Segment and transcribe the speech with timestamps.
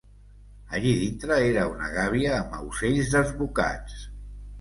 [0.77, 4.01] Allí dintre era una gabia amb aucells desbocats